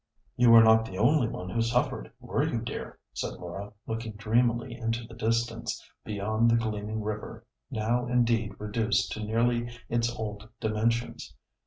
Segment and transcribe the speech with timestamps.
[0.35, 4.75] "You were not the only one who suffered, were you, dear?" said Laura, looking dreamily
[4.75, 11.35] into the distance, beyond the gleaming river, now indeed reduced to nearly its old dimensions.